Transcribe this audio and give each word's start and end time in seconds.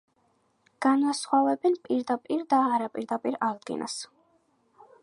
განასხვავებენ 0.85 1.77
პირდაპირ 1.89 2.43
და 2.55 2.63
არაპირდაპირ 2.79 3.39
აღდგენას. 3.51 4.01